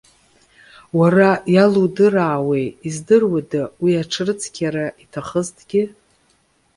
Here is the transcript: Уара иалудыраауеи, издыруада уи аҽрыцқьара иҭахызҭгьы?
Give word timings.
Уара 0.99 1.29
иалудыраауеи, 1.53 2.65
издыруада 2.87 3.63
уи 3.83 3.93
аҽрыцқьара 4.01 4.85
иҭахызҭгьы? 5.03 5.83